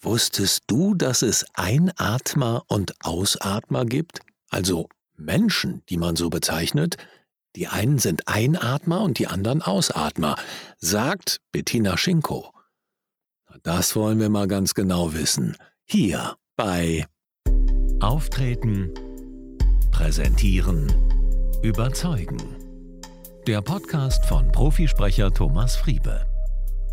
Wusstest 0.00 0.64
du, 0.68 0.94
dass 0.94 1.22
es 1.22 1.44
Einatmer 1.54 2.62
und 2.68 2.94
Ausatmer 3.04 3.84
gibt? 3.84 4.20
Also 4.48 4.88
Menschen, 5.16 5.82
die 5.88 5.96
man 5.96 6.14
so 6.14 6.30
bezeichnet. 6.30 6.96
Die 7.56 7.66
einen 7.66 7.98
sind 7.98 8.28
Einatmer 8.28 9.00
und 9.00 9.18
die 9.18 9.26
anderen 9.26 9.60
Ausatmer, 9.60 10.36
sagt 10.78 11.40
Bettina 11.50 11.96
Schinko. 11.96 12.52
Das 13.64 13.96
wollen 13.96 14.20
wir 14.20 14.28
mal 14.28 14.46
ganz 14.46 14.74
genau 14.74 15.14
wissen. 15.14 15.56
Hier 15.84 16.36
bei 16.56 17.06
Auftreten, 18.00 18.94
Präsentieren, 19.90 20.86
Überzeugen. 21.62 22.38
Der 23.48 23.62
Podcast 23.62 24.24
von 24.26 24.52
Profisprecher 24.52 25.32
Thomas 25.32 25.74
Friebe. 25.74 26.37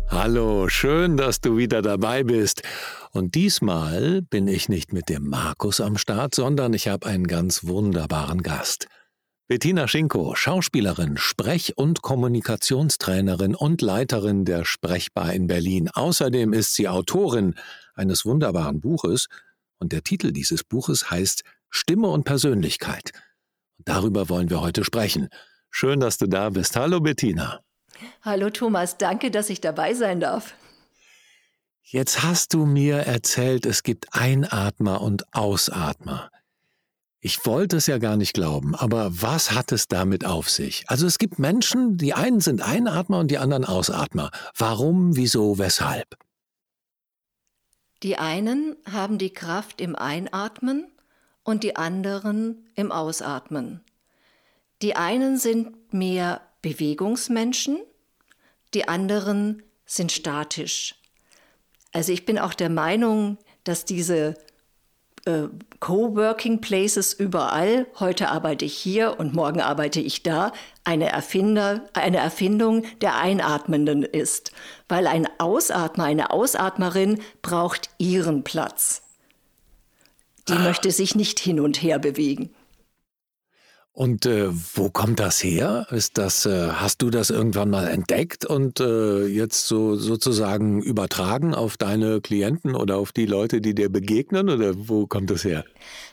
Hallo, 0.08 0.68
schön, 0.68 1.16
dass 1.16 1.40
du 1.40 1.56
wieder 1.56 1.82
dabei 1.82 2.22
bist. 2.22 2.62
Und 3.10 3.34
diesmal 3.34 4.22
bin 4.22 4.46
ich 4.46 4.68
nicht 4.68 4.92
mit 4.92 5.08
dem 5.08 5.28
Markus 5.28 5.80
am 5.80 5.98
Start, 5.98 6.34
sondern 6.34 6.74
ich 6.74 6.88
habe 6.88 7.06
einen 7.06 7.26
ganz 7.26 7.64
wunderbaren 7.64 8.42
Gast. 8.42 8.86
Bettina 9.48 9.88
Schinko, 9.88 10.34
Schauspielerin, 10.34 11.16
Sprech- 11.16 11.76
und 11.76 12.02
Kommunikationstrainerin 12.02 13.54
und 13.54 13.82
Leiterin 13.82 14.44
der 14.44 14.64
Sprechbar 14.64 15.32
in 15.34 15.48
Berlin. 15.48 15.90
Außerdem 15.92 16.52
ist 16.52 16.74
sie 16.74 16.88
Autorin 16.88 17.54
eines 17.94 18.24
wunderbaren 18.24 18.80
Buches 18.80 19.26
und 19.78 19.92
der 19.92 20.02
Titel 20.02 20.32
dieses 20.32 20.64
Buches 20.64 21.10
heißt 21.10 21.42
Stimme 21.68 22.08
und 22.08 22.24
Persönlichkeit. 22.24 23.10
Darüber 23.78 24.28
wollen 24.28 24.50
wir 24.50 24.60
heute 24.60 24.84
sprechen. 24.84 25.28
Schön, 25.70 26.00
dass 26.00 26.16
du 26.16 26.26
da 26.26 26.50
bist. 26.50 26.76
Hallo 26.76 27.00
Bettina. 27.00 27.60
Hallo 28.22 28.50
Thomas, 28.50 28.98
danke, 28.98 29.30
dass 29.30 29.50
ich 29.50 29.60
dabei 29.60 29.94
sein 29.94 30.20
darf. 30.20 30.54
Jetzt 31.82 32.22
hast 32.22 32.52
du 32.54 32.66
mir 32.66 32.96
erzählt, 32.96 33.64
es 33.64 33.82
gibt 33.82 34.08
Einatmer 34.12 35.00
und 35.00 35.32
Ausatmer. 35.32 36.30
Ich 37.20 37.44
wollte 37.46 37.76
es 37.78 37.86
ja 37.86 37.98
gar 37.98 38.16
nicht 38.16 38.34
glauben, 38.34 38.74
aber 38.74 39.08
was 39.10 39.52
hat 39.52 39.72
es 39.72 39.88
damit 39.88 40.24
auf 40.24 40.50
sich? 40.50 40.84
Also 40.88 41.06
es 41.06 41.18
gibt 41.18 41.38
Menschen, 41.38 41.96
die 41.96 42.14
einen 42.14 42.40
sind 42.40 42.62
Einatmer 42.62 43.18
und 43.18 43.30
die 43.30 43.38
anderen 43.38 43.64
Ausatmer. 43.64 44.30
Warum, 44.56 45.16
wieso, 45.16 45.58
weshalb? 45.58 46.16
Die 48.02 48.18
einen 48.18 48.76
haben 48.90 49.18
die 49.18 49.32
Kraft 49.32 49.80
im 49.80 49.96
Einatmen 49.96 50.86
und 51.42 51.64
die 51.64 51.76
anderen 51.76 52.68
im 52.74 52.92
Ausatmen. 52.92 53.80
Die 54.82 54.94
einen 54.94 55.38
sind 55.38 55.94
mehr 55.94 56.42
Bewegungsmenschen, 56.66 57.78
die 58.74 58.88
anderen 58.88 59.62
sind 59.84 60.10
statisch. 60.10 60.96
Also 61.92 62.10
ich 62.10 62.26
bin 62.26 62.40
auch 62.40 62.54
der 62.54 62.70
Meinung, 62.70 63.38
dass 63.62 63.84
diese 63.84 64.34
äh, 65.26 65.42
Coworking 65.78 66.60
Places 66.60 67.12
überall, 67.12 67.86
heute 68.00 68.30
arbeite 68.30 68.64
ich 68.64 68.76
hier 68.76 69.20
und 69.20 69.32
morgen 69.32 69.60
arbeite 69.60 70.00
ich 70.00 70.24
da, 70.24 70.50
eine, 70.82 71.08
Erfinder, 71.08 71.88
eine 71.92 72.16
Erfindung 72.16 72.82
der 73.00 73.14
Einatmenden 73.14 74.02
ist. 74.02 74.50
Weil 74.88 75.06
ein 75.06 75.28
Ausatmer, 75.38 76.02
eine 76.02 76.30
Ausatmerin 76.30 77.20
braucht 77.42 77.90
ihren 77.98 78.42
Platz. 78.42 79.02
Die 80.48 80.54
ah. 80.54 80.58
möchte 80.58 80.90
sich 80.90 81.14
nicht 81.14 81.38
hin 81.38 81.60
und 81.60 81.80
her 81.80 82.00
bewegen. 82.00 82.50
Und 83.96 84.26
äh, 84.26 84.48
wo 84.74 84.90
kommt 84.90 85.20
das 85.20 85.42
her? 85.42 85.86
Ist 85.90 86.18
das, 86.18 86.44
äh, 86.44 86.68
hast 86.68 87.00
du 87.00 87.08
das 87.08 87.30
irgendwann 87.30 87.70
mal 87.70 87.88
entdeckt 87.88 88.44
und 88.44 88.78
äh, 88.78 89.24
jetzt 89.24 89.66
so 89.66 89.96
sozusagen 89.96 90.82
übertragen 90.82 91.54
auf 91.54 91.78
deine 91.78 92.20
Klienten 92.20 92.74
oder 92.74 92.98
auf 92.98 93.12
die 93.12 93.24
Leute, 93.24 93.62
die 93.62 93.74
dir 93.74 93.88
begegnen? 93.88 94.50
Oder 94.50 94.74
wo 94.76 95.06
kommt 95.06 95.30
das 95.30 95.44
her? 95.44 95.64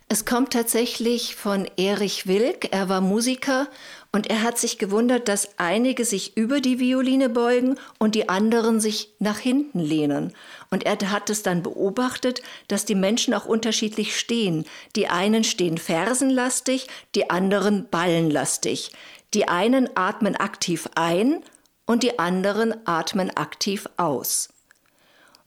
Es 0.08 0.24
kommt 0.24 0.54
tatsächlich 0.54 1.36
von 1.36 1.68
Erich 1.76 2.26
Wilk. 2.26 2.70
Er 2.72 2.88
war 2.88 3.02
Musiker 3.02 3.68
und 4.16 4.28
er 4.28 4.44
hat 4.44 4.60
sich 4.60 4.78
gewundert, 4.78 5.28
dass 5.28 5.58
einige 5.58 6.06
sich 6.06 6.38
über 6.38 6.62
die 6.62 6.80
Violine 6.80 7.30
beugen 7.30 7.80
und 7.98 8.14
die 8.14 8.30
anderen 8.30 8.80
sich 8.80 9.10
nach 9.18 9.40
hinten 9.40 9.80
lehnen. 9.80 10.34
Und 10.70 10.86
er 10.86 11.12
hat 11.12 11.32
es 11.32 11.42
dann 11.42 11.64
beobachtet, 11.64 12.44
dass 12.68 12.86
die 12.86 12.94
Menschen 12.94 13.34
auch 13.34 13.46
unterschiedlich 13.46 14.18
stehen. 14.18 14.66
Die 14.96 15.08
einen 15.08 15.44
stehen 15.44 15.80
fersenlastig, 15.80 16.88
die 17.16 17.32
anderen 17.32 17.90
ballenlastig. 17.90 18.92
Die 19.34 19.48
einen 19.48 19.90
atmen 19.96 20.36
aktiv 20.36 20.88
ein 20.94 21.44
und 21.88 22.04
die 22.04 22.20
anderen 22.20 22.76
atmen 22.86 23.36
aktiv 23.36 23.90
aus. 23.98 24.50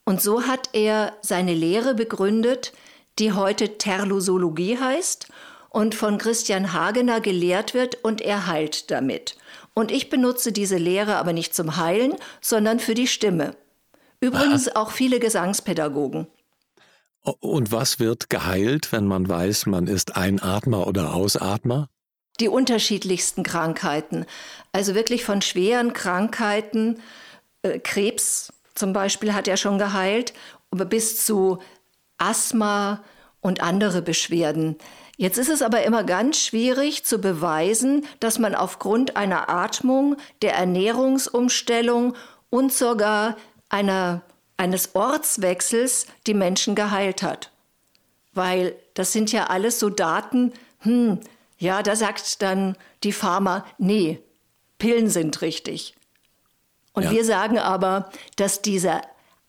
Und 0.04 0.20
so 0.20 0.42
hat 0.42 0.70
er 0.72 1.16
seine 1.22 1.54
Lehre 1.54 1.94
begründet, 1.94 2.72
die 3.20 3.32
heute 3.32 3.78
Terlosologie 3.78 4.76
heißt 4.76 5.28
und 5.76 5.94
von 5.94 6.16
Christian 6.16 6.72
Hagener 6.72 7.20
gelehrt 7.20 7.74
wird 7.74 8.02
und 8.02 8.22
er 8.22 8.46
heilt 8.46 8.90
damit. 8.90 9.36
Und 9.74 9.92
ich 9.92 10.08
benutze 10.08 10.50
diese 10.50 10.78
Lehre 10.78 11.16
aber 11.16 11.34
nicht 11.34 11.54
zum 11.54 11.76
Heilen, 11.76 12.14
sondern 12.40 12.80
für 12.80 12.94
die 12.94 13.06
Stimme. 13.06 13.54
Übrigens 14.18 14.74
auch 14.74 14.90
viele 14.90 15.20
Gesangspädagogen. 15.20 16.28
Und 17.20 17.72
was 17.72 18.00
wird 18.00 18.30
geheilt, 18.30 18.90
wenn 18.90 19.06
man 19.06 19.28
weiß, 19.28 19.66
man 19.66 19.86
ist 19.86 20.16
Einatmer 20.16 20.86
oder 20.86 21.12
Ausatmer? 21.12 21.90
Die 22.40 22.48
unterschiedlichsten 22.48 23.42
Krankheiten. 23.42 24.24
Also 24.72 24.94
wirklich 24.94 25.26
von 25.26 25.42
schweren 25.42 25.92
Krankheiten, 25.92 27.02
äh, 27.60 27.80
Krebs 27.80 28.50
zum 28.74 28.94
Beispiel 28.94 29.34
hat 29.34 29.46
er 29.46 29.58
schon 29.58 29.76
geheilt, 29.76 30.32
bis 30.70 31.26
zu 31.26 31.58
Asthma 32.16 33.04
und 33.42 33.60
andere 33.60 34.00
Beschwerden. 34.00 34.76
Jetzt 35.16 35.38
ist 35.38 35.48
es 35.48 35.62
aber 35.62 35.82
immer 35.82 36.04
ganz 36.04 36.38
schwierig 36.38 37.04
zu 37.04 37.18
beweisen, 37.18 38.06
dass 38.20 38.38
man 38.38 38.54
aufgrund 38.54 39.16
einer 39.16 39.48
Atmung, 39.48 40.16
der 40.42 40.54
Ernährungsumstellung 40.54 42.14
und 42.50 42.72
sogar 42.72 43.36
einer, 43.70 44.22
eines 44.58 44.94
Ortswechsels 44.94 46.06
die 46.26 46.34
Menschen 46.34 46.74
geheilt 46.74 47.22
hat. 47.22 47.50
Weil 48.34 48.76
das 48.92 49.12
sind 49.12 49.32
ja 49.32 49.46
alles 49.46 49.78
so 49.78 49.88
Daten, 49.88 50.52
hm, 50.80 51.20
ja, 51.58 51.82
da 51.82 51.96
sagt 51.96 52.42
dann 52.42 52.76
die 53.02 53.12
Pharma, 53.12 53.64
nee, 53.78 54.20
Pillen 54.78 55.08
sind 55.08 55.40
richtig. 55.40 55.94
Und 56.92 57.04
ja. 57.04 57.10
wir 57.10 57.24
sagen 57.24 57.58
aber, 57.58 58.10
dass 58.36 58.60
diese 58.60 59.00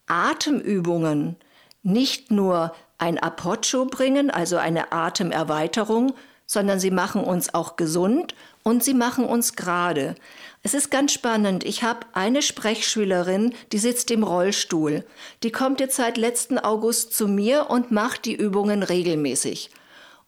Atemübungen 0.07 1.35
nicht 1.83 2.31
nur 2.31 2.73
ein 2.97 3.19
Apoccio 3.19 3.85
bringen, 3.85 4.29
also 4.29 4.57
eine 4.57 4.91
Atemerweiterung, 4.91 6.13
sondern 6.45 6.79
sie 6.79 6.91
machen 6.91 7.23
uns 7.23 7.53
auch 7.53 7.75
gesund 7.75 8.33
und 8.63 8.83
sie 8.83 8.93
machen 8.93 9.25
uns 9.25 9.55
gerade. 9.55 10.15
Es 10.63 10.73
ist 10.73 10.89
ganz 10.89 11.13
spannend. 11.13 11.63
Ich 11.63 11.83
habe 11.83 12.07
eine 12.13 12.41
Sprechschülerin, 12.41 13.53
die 13.71 13.77
sitzt 13.77 14.11
im 14.11 14.23
Rollstuhl. 14.23 15.05
Die 15.43 15.51
kommt 15.51 15.79
jetzt 15.79 15.97
seit 15.97 16.17
letzten 16.17 16.57
August 16.57 17.13
zu 17.13 17.27
mir 17.27 17.69
und 17.69 17.91
macht 17.91 18.25
die 18.25 18.35
Übungen 18.35 18.83
regelmäßig. 18.83 19.69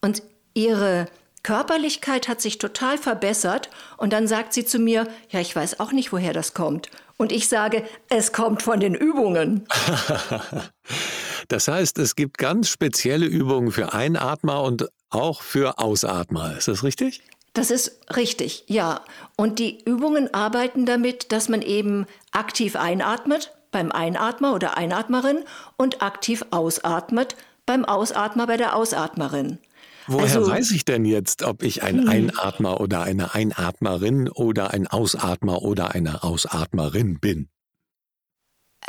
Und 0.02 0.24
ihre 0.54 1.08
Körperlichkeit 1.44 2.28
hat 2.28 2.42
sich 2.42 2.58
total 2.58 2.98
verbessert 2.98 3.70
und 3.98 4.14
dann 4.14 4.28
sagt 4.28 4.54
sie 4.54 4.66
zu 4.66 4.78
mir, 4.78 5.08
ja, 5.30 5.40
ich 5.40 5.56
weiß 5.56 5.80
auch 5.80 5.92
nicht, 5.92 6.12
woher 6.12 6.34
das 6.34 6.54
kommt. 6.54 6.90
Und 7.18 7.32
ich 7.32 7.50
sage, 7.50 7.84
es 8.10 8.32
kommt 8.32 8.62
von 8.62 8.80
den 8.80 8.96
Übungen. 8.96 9.66
Das 11.50 11.68
heißt, 11.68 11.98
es 11.98 12.16
gibt 12.16 12.38
ganz 12.38 12.70
spezielle 12.70 13.26
Übungen 13.26 13.72
für 13.72 13.92
Einatmer 13.94 14.64
und 14.64 14.88
auch 15.10 15.42
für 15.42 15.80
Ausatmer. 15.80 16.56
Ist 16.58 16.68
das 16.68 16.84
richtig? 16.84 17.24
Das 17.54 17.72
ist 17.72 18.00
richtig, 18.16 18.64
ja. 18.68 19.02
Und 19.36 19.58
die 19.58 19.84
Übungen 19.84 20.34
arbeiten 20.34 20.86
damit, 20.86 21.32
dass 21.32 21.50
man 21.50 21.64
eben 21.64 22.06
aktiv 22.32 22.76
einatmet 22.76 23.52
beim 23.72 23.92
Einatmer 23.92 24.54
oder 24.54 24.78
Einatmerin 24.78 25.40
und 25.76 26.04
aktiv 26.04 26.46
ausatmet 26.52 27.36
beim 27.66 27.84
Ausatmer 27.84 28.46
bei 28.46 28.58
der 28.58 28.76
Ausatmerin. 28.76 29.58
Woher 30.06 30.38
also, 30.38 30.48
weiß 30.48 30.72
ich 30.72 30.86
denn 30.86 31.06
jetzt, 31.06 31.44
ob 31.44 31.64
ich 31.64 31.82
ein 31.84 32.02
hm. 32.02 32.10
Einatmer 32.10 32.80
oder 32.80 33.02
eine 33.02 33.34
Einatmerin 33.34 34.30
oder 34.30 34.72
ein 34.72 34.88
Ausatmer 34.88 35.64
oder 35.64 35.92
eine 35.96 36.24
Ausatmerin 36.24 37.20
bin? 37.20 37.50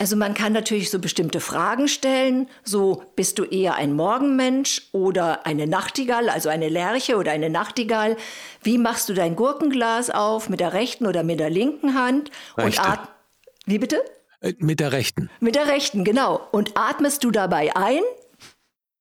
Also 0.01 0.17
man 0.17 0.33
kann 0.33 0.55
natürlich 0.55 0.89
so 0.89 0.99
bestimmte 0.99 1.41
Fragen 1.41 1.87
stellen, 1.87 2.49
so 2.65 3.03
bist 3.17 3.39
du 3.39 3.45
eher 3.45 3.75
ein 3.75 3.93
Morgenmensch 3.93 4.89
oder 4.93 5.45
eine 5.45 5.67
Nachtigall, 5.67 6.31
also 6.31 6.49
eine 6.49 6.71
Lerche 6.71 7.19
oder 7.19 7.33
eine 7.33 7.51
Nachtigall. 7.51 8.17
Wie 8.63 8.79
machst 8.79 9.11
du 9.11 9.13
dein 9.13 9.37
Gurkenglas 9.37 10.09
auf, 10.09 10.49
mit 10.49 10.61
der 10.61 10.73
rechten 10.73 11.07
oder 11.07 11.23
mit 11.23 11.39
der 11.39 11.51
linken 11.51 11.95
Hand? 11.95 12.31
Rechte. 12.57 12.81
Und 12.81 12.99
Wie 13.67 13.79
bitte? 13.79 14.03
Äh, 14.41 14.55
mit 14.57 14.81
der 14.81 14.93
rechten. 14.93 15.29
Mit 15.39 15.55
der 15.55 15.67
rechten, 15.67 16.03
genau. 16.03 16.41
Und 16.51 16.79
atmest 16.79 17.23
du 17.23 17.31
dabei 17.31 17.77
ein? 17.77 18.01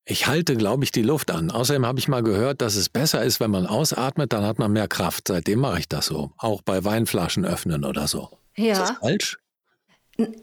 Ich 0.03 0.27
halte, 0.27 0.57
glaube 0.57 0.83
ich, 0.83 0.91
die 0.91 1.03
Luft 1.03 1.31
an. 1.31 1.49
Außerdem 1.49 1.85
habe 1.85 1.99
ich 1.99 2.09
mal 2.09 2.23
gehört, 2.23 2.61
dass 2.61 2.75
es 2.75 2.89
besser 2.89 3.23
ist, 3.23 3.39
wenn 3.39 3.51
man 3.51 3.67
ausatmet, 3.67 4.33
dann 4.33 4.43
hat 4.43 4.59
man 4.59 4.73
mehr 4.73 4.89
Kraft. 4.89 5.29
Seitdem 5.29 5.59
mache 5.59 5.79
ich 5.79 5.87
das 5.87 6.07
so. 6.07 6.31
Auch 6.35 6.61
bei 6.61 6.83
Weinflaschen 6.83 7.45
öffnen 7.45 7.85
oder 7.85 8.09
so. 8.09 8.37
Ja. 8.57 8.73
Ist 8.73 8.81
das 8.81 8.91
falsch? 8.99 9.37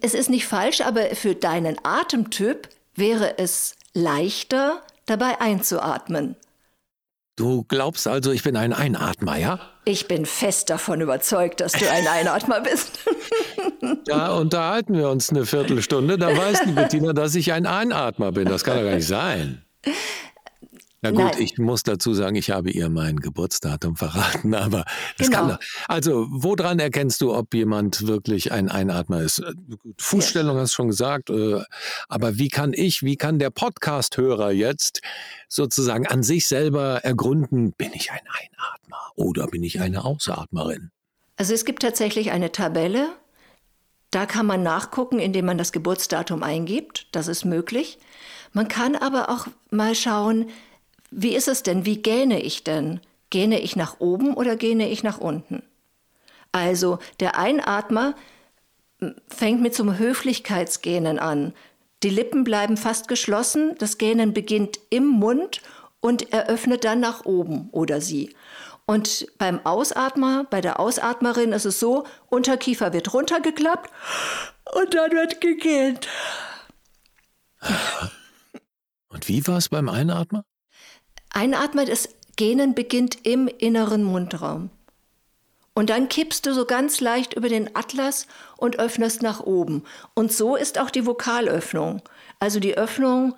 Es 0.00 0.14
ist 0.14 0.31
nicht 0.31 0.46
falsch, 0.46 0.81
aber 0.81 1.14
für 1.14 1.34
deinen 1.34 1.76
Atemtyp 1.82 2.69
wäre 2.94 3.38
es 3.38 3.75
leichter, 3.94 4.82
dabei 5.06 5.40
einzuatmen. 5.40 6.37
Du 7.37 7.64
glaubst 7.64 8.08
also, 8.08 8.32
ich 8.32 8.43
bin 8.43 8.56
ein 8.56 8.73
Einatmer, 8.73 9.37
ja? 9.37 9.61
Ich 9.84 10.08
bin 10.08 10.25
fest 10.25 10.70
davon 10.70 11.02
überzeugt, 11.02 11.61
dass 11.61 11.73
du 11.73 11.90
ein 11.90 12.08
Einatmer 12.08 12.61
bist. 12.61 12.99
Da 14.05 14.34
unterhalten 14.34 14.94
wir 14.94 15.08
uns 15.11 15.31
eine 15.31 15.46
Viertelstunde, 15.46 16.17
da 16.17 16.37
weiß 16.37 16.62
die 16.67 16.73
Bettina, 16.73 17.12
dass 17.12 17.34
ich 17.34 17.52
ein 17.52 17.67
Einatmer 17.67 18.32
bin. 18.32 18.46
Das 18.49 18.64
kann 18.64 18.76
doch 18.78 18.84
gar 18.84 18.94
nicht 18.94 19.06
sein. 19.06 19.62
Na 21.06 21.12
gut, 21.12 21.35
Nein. 21.35 21.43
ich 21.43 21.58
muss 21.58 21.85
dazu 21.85 22.14
sagen, 22.14 22.35
ich 22.35 22.50
habe 22.50 22.70
ihr 22.70 22.88
mein 22.88 23.17
Geburtsdatum 23.17 23.94
verraten, 23.94 24.55
aber 24.56 24.85
das 25.19 25.29
genau. 25.29 25.49
kann. 25.49 25.58
Also, 25.87 26.26
woran 26.31 26.81
erkennst 26.81 27.20
du, 27.20 27.32
ob 27.32 27.55
jemand 27.55 28.08
wirklich 28.08 28.50
ein 28.50 28.69
Einatmer 28.69 29.20
ist? 29.23 29.38
Äh, 29.38 29.53
Fußstellung 29.99 30.56
ja. 30.56 30.62
hast 30.62 30.73
du 30.73 30.76
schon 30.76 30.88
gesagt, 30.88 31.31
äh, 31.31 31.62
aber 32.08 32.38
wie 32.38 32.49
kann 32.49 32.73
ich, 32.73 33.05
wie 33.05 33.17
kann 33.17 33.38
der 33.38 33.50
Podcast-Hörer 33.50 34.50
jetzt 34.50 35.00
sozusagen 35.49 36.08
an 36.08 36.25
sich 36.25 36.49
selber 36.49 37.05
ergründen, 37.05 37.73
bin 37.73 37.93
ich 37.93 38.11
ein 38.11 38.19
Einatmer 38.26 39.12
oder 39.14 39.47
bin 39.47 39.62
ich 39.62 39.81
eine 39.81 40.05
Ausatmerin? 40.05 40.91
Also 41.37 41.55
es 41.55 41.64
gibt 41.64 41.82
tatsächlich 41.82 42.32
eine 42.32 42.50
Tabelle, 42.50 43.11
da 44.11 44.26
kann 44.26 44.47
man 44.47 44.62
nachgucken, 44.64 45.20
indem 45.20 45.47
man 45.47 45.59
das 45.59 45.70
Geburtsdatum 45.70 46.43
eingibt, 46.43 47.06
das 47.12 47.29
ist 47.29 47.44
möglich. 47.44 47.99
Man 48.52 48.67
kann 48.67 48.97
aber 48.97 49.29
auch 49.29 49.47
mal 49.70 49.94
schauen, 49.94 50.47
wie 51.11 51.35
ist 51.35 51.49
es 51.49 51.62
denn? 51.62 51.87
Wie 51.87 52.03
gähne 52.03 52.41
ich 52.41 52.64
denn? 52.64 53.00
Gähne 53.31 53.61
ich 53.61 53.76
nach 53.76 54.00
oben 54.00 54.35
oder 54.35 54.56
gähne 54.56 54.88
ich 54.88 55.03
nach 55.03 55.19
unten? 55.19 55.62
Also 56.53 56.99
der 57.20 57.38
Einatmer 57.38 58.14
fängt 59.29 59.61
mit 59.61 59.79
einem 59.79 59.99
Höflichkeitsgähnen 59.99 61.19
an. 61.19 61.53
Die 62.03 62.11
Lippen 62.11 62.44
bleiben 62.44 62.76
fast 62.76 63.08
geschlossen, 63.08 63.75
das 63.79 63.99
Gähnen 63.99 64.32
beginnt 64.32 64.79
im 64.91 65.06
Mund 65.06 65.61
und 66.00 66.32
eröffnet 66.32 66.85
dann 66.85 67.00
nach 67.00 67.25
oben 67.25 67.69
oder 67.73 68.00
sie. 68.00 68.35
Und 68.87 69.26
beim 69.38 69.64
Ausatmer, 69.67 70.44
bei 70.49 70.61
der 70.61 70.79
Ausatmerin 70.79 71.52
ist 71.52 71.64
es 71.64 71.81
so, 71.81 72.06
Unterkiefer 72.29 72.93
wird 72.93 73.12
runtergeklappt 73.12 73.91
und 74.75 74.94
dann 74.94 75.11
wird 75.11 75.41
gegähnt. 75.41 76.06
Und 79.09 79.29
wie 79.29 79.47
war 79.47 79.56
es 79.56 79.69
beim 79.69 79.88
Einatmer? 79.88 80.44
Einatmen, 81.37 81.87
das 81.87 82.09
Gähnen 82.37 82.75
beginnt 82.75 83.27
im 83.27 83.47
inneren 83.47 84.03
Mundraum. 84.03 84.71
Und 85.75 85.91
dann 85.91 86.09
kippst 86.09 86.47
du 86.47 86.55
so 86.55 86.65
ganz 86.65 87.00
leicht 87.00 87.35
über 87.35 87.50
den 87.50 87.77
Atlas 87.77 88.27
und 88.56 88.79
öffnest 88.79 89.21
nach 89.21 89.41
oben. 89.41 89.85
Und 90.15 90.33
so 90.33 90.56
ist 90.56 90.79
auch 90.79 90.88
die 90.88 91.05
Vokalöffnung. 91.05 92.00
Also 92.41 92.61
die 92.61 92.79
Öffnung 92.79 93.35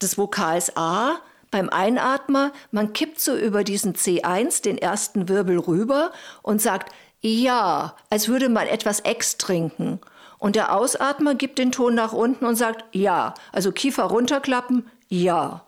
des 0.00 0.16
Vokals 0.16 0.76
A 0.76 1.16
beim 1.50 1.68
Einatmer, 1.68 2.52
man 2.70 2.92
kippt 2.92 3.18
so 3.18 3.36
über 3.36 3.64
diesen 3.64 3.94
C1, 3.94 4.62
den 4.62 4.78
ersten 4.78 5.28
Wirbel 5.28 5.58
rüber 5.58 6.12
und 6.42 6.62
sagt 6.62 6.92
ja, 7.20 7.96
als 8.10 8.28
würde 8.28 8.48
man 8.48 8.68
etwas 8.68 9.00
Ex 9.00 9.38
trinken. 9.38 10.00
Und 10.38 10.54
der 10.54 10.72
Ausatmer 10.72 11.34
gibt 11.34 11.58
den 11.58 11.72
Ton 11.72 11.96
nach 11.96 12.12
unten 12.12 12.44
und 12.44 12.54
sagt 12.54 12.84
ja, 12.94 13.34
also 13.50 13.72
Kiefer 13.72 14.04
runterklappen, 14.04 14.88
ja. 15.08 15.64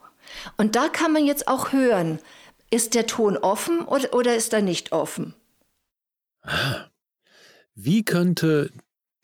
Und 0.57 0.77
da 0.77 0.89
kann 0.89 1.13
man 1.13 1.27
jetzt 1.27 1.49
auch 1.49 1.73
hören, 1.73 2.19
ist 2.71 2.95
der 2.95 3.07
Ton 3.07 3.37
offen 3.37 3.81
oder, 3.85 4.15
oder 4.15 4.37
ist 4.37 4.53
er 4.53 4.63
nicht 4.63 4.93
offen? 4.93 5.35
Wie 7.75 8.05
könnte 8.05 8.71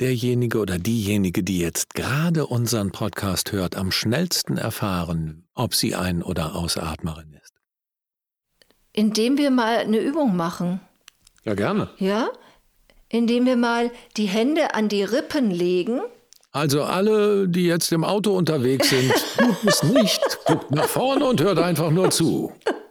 derjenige 0.00 0.58
oder 0.58 0.78
diejenige, 0.78 1.42
die 1.42 1.58
jetzt 1.58 1.94
gerade 1.94 2.46
unseren 2.46 2.92
Podcast 2.92 3.52
hört, 3.52 3.76
am 3.76 3.92
schnellsten 3.92 4.58
erfahren, 4.58 5.46
ob 5.54 5.74
sie 5.74 5.94
ein- 5.94 6.22
oder 6.22 6.54
Ausatmerin 6.54 7.38
ist? 7.42 7.54
Indem 8.92 9.38
wir 9.38 9.50
mal 9.50 9.78
eine 9.78 9.98
Übung 9.98 10.36
machen. 10.36 10.80
Ja, 11.44 11.54
gerne. 11.54 11.90
Ja? 11.98 12.28
Indem 13.08 13.46
wir 13.46 13.56
mal 13.56 13.90
die 14.16 14.26
Hände 14.26 14.74
an 14.74 14.88
die 14.88 15.04
Rippen 15.04 15.50
legen 15.50 16.00
also 16.56 16.84
alle, 16.84 17.46
die 17.48 17.66
jetzt 17.66 17.92
im 17.92 18.02
Auto 18.02 18.32
unterwegs 18.32 18.88
sind, 18.88 19.12
tut 19.38 19.56
es 19.66 19.82
nicht. 19.82 20.38
Guckt 20.46 20.70
nach 20.70 20.88
vorne 20.88 21.26
und 21.26 21.42
hört 21.42 21.58
einfach 21.58 21.90
nur 21.90 22.10
zu. 22.10 22.50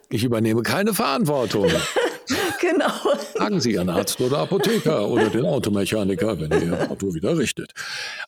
Ich 0.10 0.24
übernehme 0.24 0.62
keine 0.62 0.94
Verantwortung. 0.94 1.70
Genau. 2.62 2.90
Fragen 3.36 3.62
Sie 3.62 3.74
Ihren 3.74 3.90
Arzt 3.90 4.20
oder 4.20 4.40
Apotheker 4.40 5.08
oder 5.08 5.30
den 5.30 5.46
Automechaniker, 5.46 6.40
wenn 6.40 6.50
ihr 6.50 6.64
Ihr 6.64 6.90
Auto 6.90 7.14
wieder 7.14 7.38
richtet. 7.38 7.72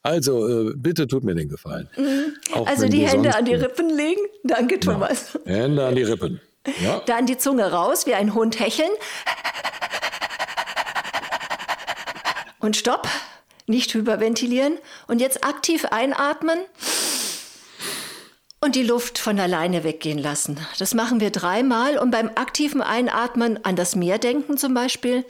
Also 0.03 0.47
äh, 0.47 0.73
bitte 0.75 1.07
tut 1.07 1.23
mir 1.23 1.33
den 1.33 1.49
Gefallen. 1.49 1.89
Mhm. 1.97 2.35
Also 2.65 2.87
die 2.87 3.07
Hände 3.07 3.35
an 3.35 3.45
die 3.45 3.55
Rippen 3.55 3.89
legen. 3.89 4.21
Danke. 4.43 4.79
Thomas. 4.79 5.39
Ja. 5.45 5.53
Hände 5.53 5.85
an 5.87 5.95
die 5.95 6.03
Rippen. 6.03 6.39
Ja. 6.83 7.01
Dann 7.07 7.25
die 7.25 7.39
Zunge 7.39 7.71
raus, 7.71 8.05
wie 8.05 8.13
ein 8.13 8.35
Hund 8.35 8.59
hecheln. 8.59 8.91
Und 12.59 12.77
stopp 12.77 13.07
nicht 13.67 13.93
hyperventilieren 13.93 14.77
und 15.07 15.19
jetzt 15.19 15.43
aktiv 15.43 15.85
einatmen 15.85 16.59
und 18.59 18.75
die 18.75 18.83
Luft 18.83 19.19
von 19.19 19.39
alleine 19.39 19.83
weggehen 19.83 20.17
lassen. 20.17 20.59
Das 20.79 20.93
machen 20.93 21.19
wir 21.19 21.29
dreimal 21.29 21.97
und 21.97 22.11
beim 22.11 22.29
aktiven 22.35 22.81
Einatmen 22.81 23.63
an 23.63 23.75
das 23.75 23.95
Meer 23.95 24.17
denken 24.17 24.57
zum 24.57 24.73
Beispiel. 24.73 25.25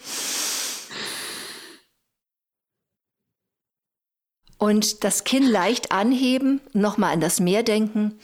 Und 4.60 5.04
das 5.04 5.24
Kinn 5.24 5.46
leicht 5.46 5.92
anheben, 5.92 6.62
nochmal 6.74 7.14
an 7.14 7.22
das 7.22 7.40
Meer 7.40 7.64
denken 7.64 8.20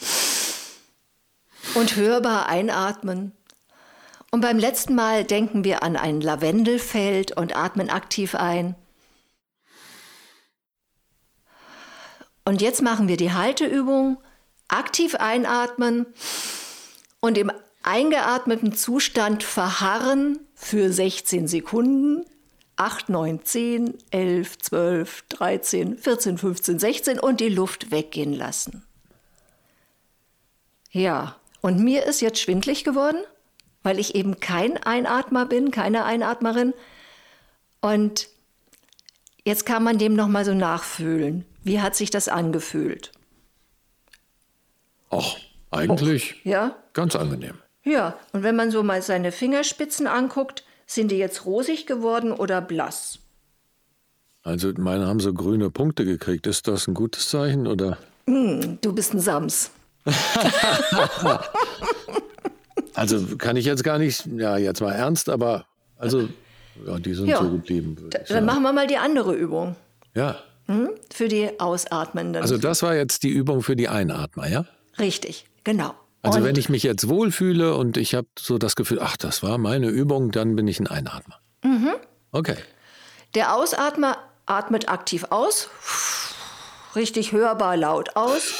und 1.76 1.96
hörbar 1.96 2.48
einatmen. 2.48 3.34
Und 4.32 4.42
beim 4.42 4.58
letzten 4.58 4.96
Mal 4.96 5.26
denken 5.26 5.64
wir 5.64 5.84
an 5.84 5.96
ein 5.96 6.22
Lavendelfeld 6.22 7.38
und 7.38 7.56
atmen 7.56 7.90
aktiv 7.90 8.34
ein. 8.34 8.76
Und 12.46 12.62
jetzt 12.62 12.82
machen 12.82 13.08
wir 13.08 13.18
die 13.18 13.32
Halteübung. 13.32 14.18
Aktiv 14.68 15.16
einatmen 15.16 16.06
und 17.20 17.38
im 17.38 17.52
eingeatmeten 17.84 18.74
Zustand 18.74 19.44
verharren 19.44 20.40
für 20.56 20.92
16 20.92 21.48
Sekunden. 21.48 22.26
8, 22.76 23.10
9, 23.10 23.44
10, 23.44 23.98
11, 24.10 24.58
12, 24.58 25.22
13, 25.30 25.98
14, 25.98 26.38
15, 26.38 26.80
16 26.80 27.20
und 27.20 27.40
die 27.40 27.50
Luft 27.50 27.92
weggehen 27.92 28.34
lassen. 28.34 28.84
Ja, 30.92 31.36
und 31.62 31.80
mir 31.80 32.06
ist 32.06 32.22
jetzt 32.22 32.40
schwindlig 32.40 32.84
geworden, 32.84 33.22
weil 33.84 34.00
ich 34.00 34.16
eben 34.16 34.40
kein 34.40 34.78
Einatmer 34.78 35.46
bin, 35.46 35.72
keine 35.72 36.04
Einatmerin. 36.04 36.74
Und 37.80 38.28
jetzt 39.46 39.66
kann 39.66 39.84
man 39.84 39.98
dem 39.98 40.16
nochmal 40.16 40.46
so 40.46 40.54
nachfühlen. 40.54 41.46
Wie 41.64 41.82
hat 41.82 41.96
sich 41.96 42.10
das 42.10 42.28
angefühlt? 42.28 43.12
Ach, 45.10 45.36
eigentlich 45.72 46.36
Och, 46.40 46.46
ja? 46.46 46.76
ganz 46.94 47.16
angenehm. 47.16 47.56
Ja, 47.84 48.18
und 48.32 48.44
wenn 48.44 48.56
man 48.56 48.72
so 48.72 48.84
mal 48.84 49.02
seine 49.02 49.32
Fingerspitzen 49.32 50.08
anguckt, 50.08 50.64
sind 50.86 51.12
die 51.12 51.18
jetzt 51.18 51.46
rosig 51.46 51.86
geworden 51.86 52.32
oder 52.32 52.62
blass? 52.62 53.20
Also 54.44 54.72
meine 54.78 55.08
haben 55.08 55.20
so 55.20 55.34
grüne 55.34 55.70
Punkte 55.70 56.06
gekriegt. 56.06 56.48
Ist 56.48 56.68
das 56.68 56.88
ein 56.88 56.94
gutes 56.94 57.30
Zeichen 57.30 57.68
oder? 57.68 57.98
Mm, 58.26 58.78
du 58.82 58.94
bist 58.94 59.14
ein 59.14 59.20
Sams. 59.20 59.72
also 62.94 63.38
kann 63.38 63.56
ich 63.56 63.66
jetzt 63.66 63.84
gar 63.86 64.00
nicht, 64.00 64.26
ja 64.26 64.58
jetzt 64.58 64.82
mal 64.82 64.92
ernst, 64.92 65.30
aber 65.30 65.66
also 65.98 66.28
ja, 66.86 67.00
die 67.00 67.14
sind 67.14 67.28
ja, 67.28 67.42
so 67.42 67.50
geblieben. 67.50 68.10
Dann 68.28 68.46
machen 68.46 68.64
wir 68.64 68.74
mal 68.74 68.88
die 68.88 68.98
andere 68.98 69.34
Übung. 69.34 69.78
Ja. 70.14 70.38
Hm? 70.68 70.90
Für 71.14 71.28
die 71.28 71.60
Ausatmenden. 71.60 72.42
Also 72.42 72.58
das 72.58 72.84
war 72.84 72.96
jetzt 72.96 73.24
die 73.24 73.30
Übung 73.30 73.64
für 73.64 73.76
die 73.76 73.90
Einatmer, 73.90 74.48
ja? 74.48 74.66
Richtig, 74.98 75.46
genau. 75.64 75.94
Also 76.22 76.40
und 76.40 76.46
wenn 76.46 76.56
ich 76.56 76.70
mich 76.70 76.84
jetzt 76.84 77.10
wohlfühle 77.10 77.76
und 77.76 77.98
ich 77.98 78.16
habe 78.16 78.28
so 78.40 78.58
das 78.58 78.76
Gefühl, 78.76 79.00
ach, 79.02 79.18
das 79.18 79.44
war 79.44 79.58
meine 79.58 79.90
Übung, 79.90 80.32
dann 80.32 80.56
bin 80.56 80.68
ich 80.68 80.80
ein 80.80 80.88
Einatmer. 80.88 81.40
Mhm. 81.64 81.96
Okay. 82.32 82.56
Der 83.36 83.56
Ausatmer 83.56 84.18
atmet 84.46 84.88
aktiv 84.88 85.26
aus, 85.32 85.70
richtig 86.96 87.34
hörbar 87.34 87.76
laut 87.76 88.16
aus. 88.16 88.54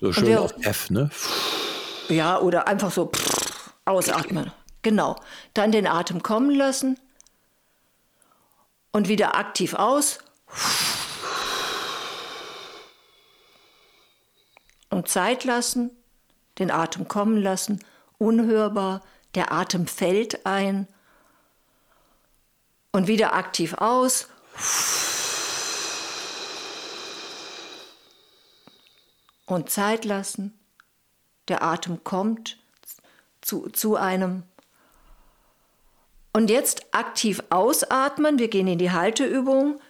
So 0.00 0.12
schön 0.12 0.26
der, 0.26 0.40
auf 0.40 0.54
F, 0.62 0.88
ne? 0.88 1.10
Ja, 2.08 2.40
oder 2.40 2.66
einfach 2.68 2.90
so 2.90 3.10
ausatmen. 3.84 4.50
Genau. 4.82 5.16
Dann 5.52 5.72
den 5.72 5.86
Atem 5.86 6.22
kommen 6.22 6.54
lassen 6.54 6.98
und 8.92 9.08
wieder 9.08 9.36
aktiv 9.36 9.74
aus 9.74 10.20
und 15.00 15.08
Zeit 15.08 15.44
lassen, 15.44 15.90
den 16.58 16.70
Atem 16.70 17.08
kommen 17.08 17.40
lassen, 17.40 17.82
unhörbar, 18.18 19.00
der 19.34 19.50
Atem 19.50 19.86
fällt 19.86 20.44
ein 20.44 20.86
und 22.92 23.08
wieder 23.08 23.32
aktiv 23.32 23.72
aus. 23.78 24.28
und 29.46 29.70
Zeit 29.70 30.04
lassen. 30.04 30.56
Der 31.48 31.62
Atem 31.62 32.04
kommt 32.04 32.58
zu, 33.40 33.70
zu 33.70 33.96
einem. 33.96 34.44
Und 36.32 36.50
jetzt 36.50 36.94
aktiv 36.94 37.42
ausatmen. 37.48 38.38
Wir 38.38 38.48
gehen 38.48 38.68
in 38.68 38.78
die 38.78 38.92
Halteübung. 38.92 39.80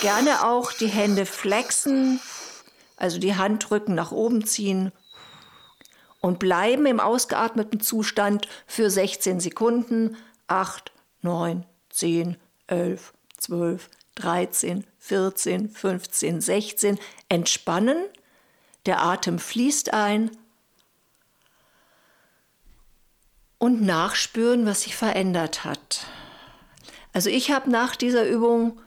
Gerne 0.00 0.46
auch 0.46 0.72
die 0.72 0.88
Hände 0.88 1.26
flexen, 1.26 2.20
also 3.00 3.18
die 3.18 3.36
Handrücken 3.36 3.94
nach 3.94 4.12
oben 4.12 4.44
ziehen 4.44 4.92
und 6.20 6.38
bleiben 6.38 6.86
im 6.86 7.00
ausgeatmeten 7.00 7.80
Zustand 7.80 8.46
für 8.66 8.90
16 8.90 9.40
Sekunden. 9.40 10.16
8, 10.48 10.92
9, 11.22 11.64
10, 11.90 12.36
11, 12.66 13.12
12, 13.38 13.90
13, 14.16 14.86
14, 14.98 15.70
15, 15.70 16.40
16. 16.40 16.98
Entspannen. 17.28 18.04
Der 18.86 19.02
Atem 19.02 19.38
fließt 19.38 19.92
ein. 19.92 20.30
Und 23.58 23.82
nachspüren, 23.82 24.66
was 24.66 24.82
sich 24.82 24.96
verändert 24.96 25.64
hat. 25.64 26.06
Also 27.12 27.28
ich 27.28 27.50
habe 27.50 27.70
nach 27.70 27.96
dieser 27.96 28.26
Übung 28.26 28.80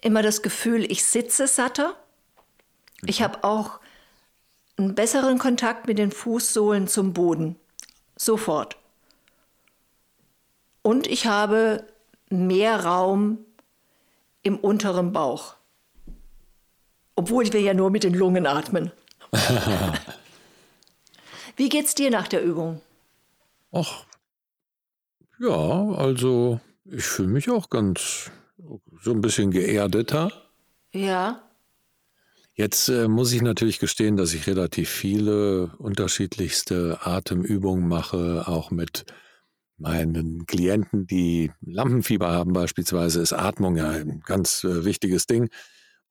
immer 0.00 0.22
das 0.22 0.42
Gefühl, 0.42 0.90
ich 0.90 1.04
sitze 1.04 1.46
satter. 1.46 1.96
Ich 3.06 3.22
habe 3.22 3.42
auch 3.44 3.80
einen 4.76 4.94
besseren 4.94 5.38
Kontakt 5.38 5.86
mit 5.86 5.98
den 5.98 6.10
Fußsohlen 6.10 6.88
zum 6.88 7.12
Boden. 7.12 7.56
Sofort. 8.16 8.76
Und 10.82 11.06
ich 11.06 11.26
habe 11.26 11.86
mehr 12.30 12.84
Raum 12.84 13.38
im 14.42 14.58
unteren 14.58 15.12
Bauch. 15.12 15.54
Obwohl 17.14 17.52
wir 17.52 17.60
ja 17.60 17.74
nur 17.74 17.90
mit 17.90 18.04
den 18.04 18.14
Lungen 18.14 18.46
atmen. 18.46 18.90
Wie 21.56 21.68
geht's 21.68 21.94
dir 21.94 22.10
nach 22.10 22.28
der 22.28 22.42
Übung? 22.42 22.80
Ach, 23.72 24.04
ja, 25.38 25.90
also 25.96 26.60
ich 26.84 27.04
fühle 27.04 27.28
mich 27.28 27.50
auch 27.50 27.68
ganz 27.68 28.30
so 29.00 29.12
ein 29.12 29.20
bisschen 29.20 29.50
geerdeter. 29.50 30.30
Ja. 30.92 31.42
Jetzt 32.54 32.88
äh, 32.88 33.08
muss 33.08 33.32
ich 33.32 33.40
natürlich 33.40 33.78
gestehen, 33.78 34.16
dass 34.16 34.34
ich 34.34 34.46
relativ 34.46 34.90
viele 34.90 35.68
unterschiedlichste 35.78 36.98
Atemübungen 37.02 37.88
mache, 37.88 38.46
auch 38.46 38.70
mit 38.70 39.06
meinen 39.78 40.46
Klienten, 40.46 41.06
die 41.06 41.50
Lampenfieber 41.60 42.30
haben 42.30 42.52
beispielsweise, 42.52 43.20
ist 43.20 43.32
Atmung 43.32 43.76
ja 43.76 43.90
ein 43.90 44.20
ganz 44.20 44.64
äh, 44.64 44.84
wichtiges 44.84 45.26
Ding. 45.26 45.48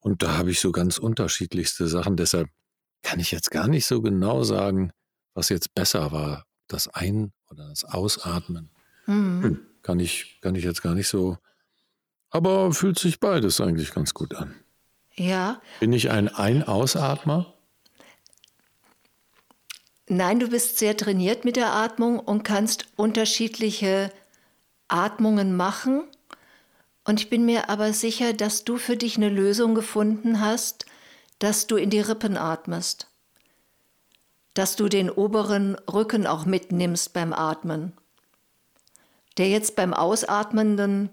Und 0.00 0.22
da 0.22 0.36
habe 0.36 0.50
ich 0.50 0.60
so 0.60 0.72
ganz 0.72 0.98
unterschiedlichste 0.98 1.86
Sachen. 1.86 2.16
Deshalb 2.16 2.48
kann 3.02 3.20
ich 3.20 3.30
jetzt 3.30 3.50
gar 3.50 3.68
nicht 3.68 3.86
so 3.86 4.02
genau 4.02 4.42
sagen, 4.42 4.92
was 5.34 5.48
jetzt 5.48 5.74
besser 5.74 6.12
war, 6.12 6.44
das 6.66 6.88
Ein- 6.88 7.32
oder 7.50 7.68
das 7.68 7.84
Ausatmen. 7.84 8.70
Mhm. 9.06 9.42
Hm, 9.42 9.60
kann, 9.82 10.00
ich, 10.00 10.38
kann 10.40 10.56
ich 10.56 10.64
jetzt 10.64 10.82
gar 10.82 10.94
nicht 10.94 11.08
so. 11.08 11.38
Aber 12.30 12.72
fühlt 12.72 12.98
sich 12.98 13.20
beides 13.20 13.60
eigentlich 13.60 13.92
ganz 13.92 14.12
gut 14.12 14.34
an. 14.34 14.54
Ja. 15.14 15.60
Bin 15.80 15.92
ich 15.92 16.10
ein 16.10 16.28
Ein-Ausatmer? 16.28 17.52
Nein, 20.08 20.40
du 20.40 20.48
bist 20.48 20.78
sehr 20.78 20.96
trainiert 20.96 21.44
mit 21.44 21.56
der 21.56 21.72
Atmung 21.72 22.18
und 22.18 22.42
kannst 22.42 22.86
unterschiedliche 22.96 24.12
Atmungen 24.88 25.56
machen. 25.56 26.04
Und 27.04 27.20
ich 27.20 27.30
bin 27.30 27.44
mir 27.44 27.68
aber 27.70 27.92
sicher, 27.92 28.32
dass 28.32 28.64
du 28.64 28.76
für 28.76 28.96
dich 28.96 29.16
eine 29.16 29.28
Lösung 29.28 29.74
gefunden 29.74 30.40
hast, 30.40 30.86
dass 31.38 31.66
du 31.66 31.76
in 31.76 31.90
die 31.90 32.00
Rippen 32.00 32.36
atmest. 32.36 33.08
Dass 34.54 34.76
du 34.76 34.88
den 34.88 35.10
oberen 35.10 35.76
Rücken 35.90 36.26
auch 36.26 36.44
mitnimmst 36.44 37.12
beim 37.12 37.32
Atmen. 37.32 37.92
Der 39.38 39.48
jetzt 39.48 39.76
beim 39.76 39.94
Ausatmenden 39.94 41.08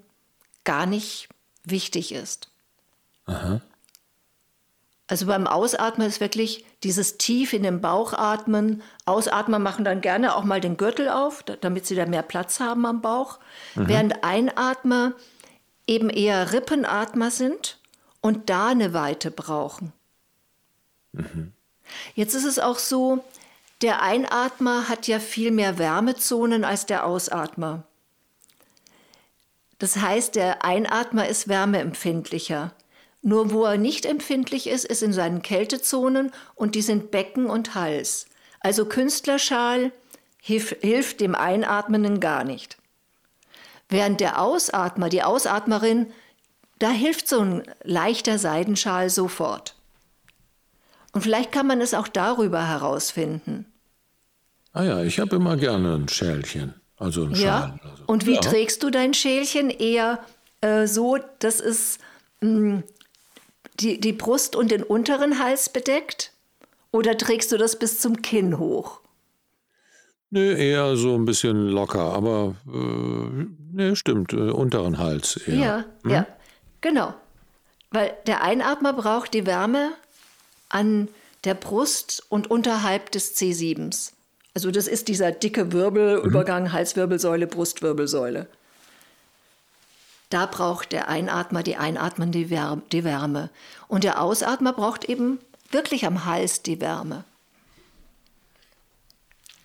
gar 0.65 0.85
nicht 0.85 1.29
wichtig 1.63 2.11
ist. 2.11 2.49
Aha. 3.25 3.61
Also 5.09 5.25
beim 5.25 5.47
Ausatmen 5.47 6.07
ist 6.07 6.21
wirklich 6.21 6.65
dieses 6.83 7.17
tief 7.17 7.53
in 7.53 7.63
den 7.63 7.81
Bauch 7.81 8.13
atmen. 8.13 8.83
Ausatmer 9.05 9.57
machen 9.57 9.83
dann 9.83 10.01
gerne 10.01 10.35
auch 10.35 10.43
mal 10.43 10.61
den 10.61 10.77
Gürtel 10.77 11.09
auf, 11.09 11.41
damit 11.41 11.87
sie 11.87 11.95
da 11.95 12.05
mehr 12.05 12.21
Platz 12.21 12.59
haben 12.59 12.85
am 12.85 13.01
Bauch. 13.01 13.39
Mhm. 13.73 13.87
Während 13.87 14.23
Einatmer 14.23 15.13
eben 15.87 16.11
eher 16.11 16.53
Rippenatmer 16.53 17.31
sind 17.31 17.79
und 18.21 18.51
da 18.51 18.67
eine 18.67 18.93
Weite 18.93 19.31
brauchen. 19.31 19.93
Mhm. 21.13 21.53
Jetzt 22.13 22.35
ist 22.35 22.45
es 22.45 22.59
auch 22.59 22.77
so, 22.77 23.23
der 23.81 24.03
Einatmer 24.03 24.89
hat 24.89 25.07
ja 25.07 25.17
viel 25.17 25.49
mehr 25.49 25.79
Wärmezonen 25.79 26.63
als 26.63 26.85
der 26.85 27.07
Ausatmer. 27.07 27.81
Das 29.79 29.95
heißt, 29.95 30.35
der 30.35 30.63
Einatmer 30.63 31.27
ist 31.27 31.47
wärmeempfindlicher. 31.47 32.73
Nur 33.21 33.51
wo 33.51 33.65
er 33.65 33.77
nicht 33.77 34.05
empfindlich 34.05 34.67
ist, 34.67 34.85
ist 34.85 35.03
in 35.03 35.13
seinen 35.13 35.41
Kältezonen 35.41 36.31
und 36.55 36.75
die 36.75 36.81
sind 36.81 37.11
Becken 37.11 37.47
und 37.47 37.75
Hals. 37.75 38.27
Also 38.61 38.85
Künstlerschal 38.85 39.91
hilf, 40.41 40.75
hilft 40.81 41.19
dem 41.19 41.35
Einatmenden 41.35 42.19
gar 42.19 42.43
nicht. 42.43 42.77
Während 43.89 44.21
der 44.21 44.41
Ausatmer, 44.41 45.09
die 45.09 45.23
Ausatmerin, 45.23 46.07
da 46.77 46.91
hilft 46.91 47.27
so 47.27 47.41
ein 47.41 47.63
leichter 47.83 48.37
Seidenschal 48.37 49.09
sofort. 49.09 49.75
Und 51.11 51.21
vielleicht 51.21 51.51
kann 51.51 51.67
man 51.67 51.81
es 51.81 51.93
auch 51.93 52.07
darüber 52.07 52.67
herausfinden. 52.67 53.65
Ah 54.71 54.83
ja, 54.83 55.03
ich 55.03 55.19
habe 55.19 55.35
immer 55.35 55.57
gerne 55.57 55.95
ein 55.95 56.07
Schälchen, 56.07 56.75
also 56.97 57.23
ein 57.23 57.31
ja? 57.31 57.37
Schal. 57.37 57.79
Also. 57.83 58.03
Und 58.05 58.25
wie 58.27 58.35
ja. 58.35 58.41
trägst 58.41 58.83
du 58.83 58.91
dein 58.91 59.15
Schälchen? 59.15 59.71
Eher 59.71 60.19
äh, 60.61 60.85
so, 60.85 61.17
dass 61.39 61.59
es 61.59 61.97
mh, 62.41 62.49
mm, 62.59 62.83
die, 63.79 63.99
die 63.99 64.13
Brust 64.13 64.55
und 64.55 64.71
den 64.71 64.83
unteren 64.83 65.39
Hals 65.39 65.69
bedeckt? 65.69 66.33
Oder 66.91 67.17
trägst 67.17 67.51
du 67.51 67.57
das 67.57 67.77
bis 67.77 67.99
zum 67.99 68.21
Kinn 68.21 68.57
hoch? 68.57 69.01
Nee, 70.31 70.69
eher 70.71 70.95
so 70.95 71.15
ein 71.15 71.25
bisschen 71.25 71.69
locker, 71.69 72.13
aber 72.13 72.55
äh, 72.67 73.45
nee, 73.71 73.95
stimmt, 73.95 74.33
äh, 74.33 74.51
unteren 74.51 74.99
Hals 74.99 75.37
eher. 75.37 75.55
Ja, 75.55 75.85
hm? 76.03 76.11
ja, 76.11 76.27
genau. 76.81 77.13
Weil 77.91 78.13
der 78.27 78.43
Einatmer 78.43 78.93
braucht 78.93 79.33
die 79.33 79.47
Wärme 79.47 79.91
an 80.69 81.07
der 81.45 81.55
Brust 81.55 82.23
und 82.29 82.51
unterhalb 82.51 83.11
des 83.11 83.35
C7s. 83.35 84.11
Also 84.53 84.71
das 84.71 84.87
ist 84.87 85.07
dieser 85.07 85.31
dicke 85.31 85.71
Wirbelübergang, 85.71 86.63
mhm. 86.63 86.73
Halswirbelsäule, 86.73 87.47
Brustwirbelsäule. 87.47 88.47
Da 90.29 90.45
braucht 90.45 90.91
der 90.91 91.09
Einatmer, 91.09 91.63
die 91.63 91.75
Einatmen 91.75 92.31
die 92.31 92.49
Wärme. 92.49 93.49
Und 93.87 94.03
der 94.03 94.21
Ausatmer 94.21 94.73
braucht 94.73 95.05
eben 95.05 95.39
wirklich 95.71 96.05
am 96.05 96.25
Hals 96.25 96.61
die 96.61 96.79
Wärme. 96.79 97.23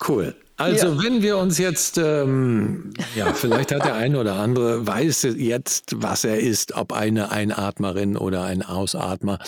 Cool. 0.07 0.35
Also 0.57 0.87
ja. 0.87 1.03
wenn 1.03 1.23
wir 1.23 1.39
uns 1.39 1.59
jetzt, 1.59 1.99
ähm, 1.99 2.95
ja, 3.17 3.35
vielleicht 3.35 3.73
hat 3.73 3.85
der 3.85 3.95
eine 3.95 4.21
oder 4.21 4.37
andere, 4.37 4.87
weiß 4.87 5.27
jetzt, 5.37 6.01
was 6.01 6.25
er 6.25 6.39
ist, 6.39 6.77
ob 6.77 6.93
eine 6.93 7.33
Einatmerin 7.33 8.17
oder 8.17 8.45
ein 8.45 8.63
Ausatmer. 8.63 9.41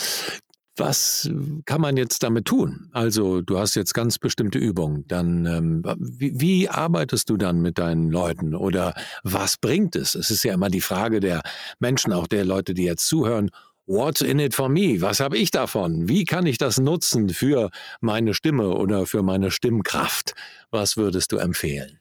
Was 0.77 1.29
kann 1.65 1.81
man 1.81 1.97
jetzt 1.97 2.21
damit 2.21 2.45
tun? 2.45 2.89
Also 2.93 3.41
du 3.41 3.57
hast 3.57 3.75
jetzt 3.75 3.93
ganz 3.93 4.19
bestimmte 4.19 4.59
Übungen. 4.59 5.07
Dann 5.07 5.45
ähm, 5.45 5.83
wie, 5.97 6.39
wie, 6.39 6.69
arbeitest 6.69 7.29
du 7.29 7.37
dann 7.37 7.61
mit 7.61 7.79
deinen 7.79 8.11
Leuten 8.11 8.55
oder 8.55 8.93
was 9.23 9.57
bringt 9.57 9.95
es? 9.95 10.13
Es 10.13 10.29
ist 10.29 10.43
ja 10.43 10.53
immer 10.53 10.69
die 10.69 10.81
Frage 10.81 11.19
der 11.19 11.41
Menschen, 11.79 12.13
auch 12.13 12.27
der 12.27 12.45
Leute, 12.45 12.75
die 12.75 12.83
jetzt 12.83 13.07
zuhören. 13.07 13.49
What's 13.87 14.21
in 14.21 14.39
it 14.39 14.53
for 14.53 14.69
me? 14.69 15.01
Was 15.01 15.19
habe 15.19 15.37
ich 15.37 15.49
davon? 15.49 16.07
Wie 16.07 16.25
kann 16.25 16.45
ich 16.45 16.57
das 16.57 16.77
nutzen 16.77 17.29
für 17.29 17.71
meine 18.01 18.33
Stimme 18.33 18.69
oder 18.69 19.05
für 19.05 19.23
meine 19.23 19.49
Stimmkraft? 19.49 20.35
Was 20.71 20.97
würdest 20.97 21.31
du 21.31 21.37
empfehlen? 21.37 21.99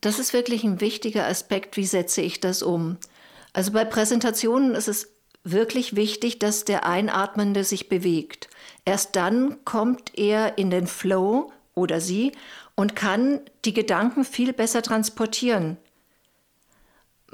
Das 0.00 0.18
ist 0.18 0.32
wirklich 0.32 0.64
ein 0.64 0.80
wichtiger 0.80 1.26
Aspekt. 1.26 1.76
Wie 1.76 1.86
setze 1.86 2.22
ich 2.22 2.38
das 2.38 2.62
um? 2.62 2.98
Also 3.52 3.72
bei 3.72 3.84
Präsentationen 3.84 4.74
ist 4.74 4.88
es 4.88 5.13
wirklich 5.44 5.94
wichtig, 5.94 6.38
dass 6.38 6.64
der 6.64 6.86
Einatmende 6.86 7.64
sich 7.64 7.88
bewegt. 7.88 8.48
Erst 8.84 9.14
dann 9.14 9.64
kommt 9.64 10.18
er 10.18 10.58
in 10.58 10.70
den 10.70 10.86
Flow 10.86 11.52
oder 11.74 12.00
sie 12.00 12.32
und 12.74 12.96
kann 12.96 13.40
die 13.64 13.74
Gedanken 13.74 14.24
viel 14.24 14.52
besser 14.52 14.82
transportieren. 14.82 15.76